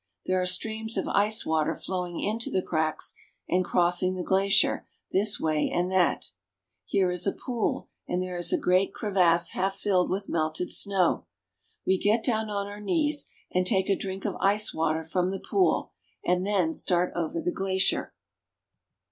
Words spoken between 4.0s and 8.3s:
the glacier this way and that. Here is a pool and